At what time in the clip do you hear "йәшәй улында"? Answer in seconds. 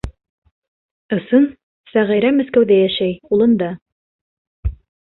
2.89-3.71